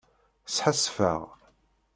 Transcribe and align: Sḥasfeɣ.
Sḥasfeɣ. 0.55 1.21